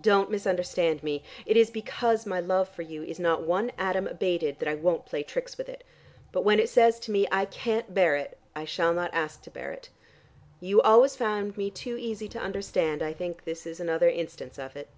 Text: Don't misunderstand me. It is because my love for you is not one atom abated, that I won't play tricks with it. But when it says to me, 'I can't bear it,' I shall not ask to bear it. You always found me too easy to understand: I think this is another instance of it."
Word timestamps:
Don't 0.00 0.32
misunderstand 0.32 1.04
me. 1.04 1.22
It 1.46 1.56
is 1.56 1.70
because 1.70 2.26
my 2.26 2.40
love 2.40 2.68
for 2.68 2.82
you 2.82 3.04
is 3.04 3.20
not 3.20 3.46
one 3.46 3.70
atom 3.78 4.08
abated, 4.08 4.58
that 4.58 4.66
I 4.68 4.74
won't 4.74 5.06
play 5.06 5.22
tricks 5.22 5.56
with 5.56 5.68
it. 5.68 5.84
But 6.32 6.40
when 6.42 6.58
it 6.58 6.68
says 6.68 6.98
to 6.98 7.12
me, 7.12 7.28
'I 7.30 7.44
can't 7.44 7.94
bear 7.94 8.16
it,' 8.16 8.36
I 8.56 8.64
shall 8.64 8.92
not 8.92 9.14
ask 9.14 9.42
to 9.42 9.52
bear 9.52 9.70
it. 9.70 9.90
You 10.58 10.82
always 10.82 11.14
found 11.14 11.56
me 11.56 11.70
too 11.70 11.96
easy 11.96 12.26
to 12.30 12.40
understand: 12.40 13.00
I 13.00 13.12
think 13.12 13.44
this 13.44 13.64
is 13.64 13.78
another 13.78 14.08
instance 14.08 14.58
of 14.58 14.74
it." 14.74 14.88